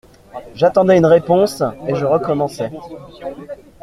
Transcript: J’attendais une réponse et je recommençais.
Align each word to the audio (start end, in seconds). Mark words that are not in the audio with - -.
J’attendais 0.55 0.97
une 0.97 1.05
réponse 1.05 1.61
et 1.87 1.93
je 1.93 2.05
recommençais. 2.07 2.71